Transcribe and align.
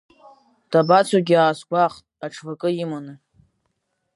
Дабацогьы 0.71 1.35
аасгәахәт, 1.39 2.05
аҽвакы 2.25 2.69
иманы. 2.83 3.13